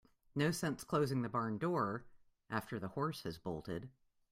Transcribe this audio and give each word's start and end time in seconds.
No 0.33 0.49
sense 0.49 0.83
closing 0.83 1.21
the 1.21 1.29
barn 1.29 1.59
door 1.59 2.05
after 2.49 2.79
the 2.79 2.87
horse 2.87 3.21
has 3.21 3.37
bolted. 3.37 3.87